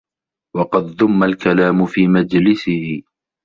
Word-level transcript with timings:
وَقَدْ 0.55 0.83
ذُمَّ 0.83 1.23
الْكَلَامُ 1.23 1.85
فِي 1.85 2.07
مَجْلِسِهِ 2.07 3.01